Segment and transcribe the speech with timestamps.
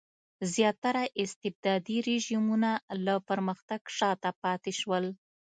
[0.53, 2.71] زیاتره استبدادي رژیمونه
[3.05, 5.05] له پرمختګ شاته پاتې شول.